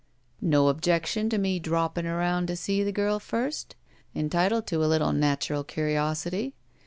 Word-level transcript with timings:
"No 0.41 0.69
objection 0.69 1.29
to 1.29 1.37
me 1.37 1.59
droppin* 1.59 2.07
around 2.07 2.47
to 2.47 2.55
see 2.55 2.81
the 2.83 2.91
girl 2.91 3.19
first? 3.19 3.75
Entitled 4.15 4.65
to 4.65 4.83
a 4.83 4.89
little 4.89 5.13
natural 5.13 5.63
curiosity. 5.63 6.55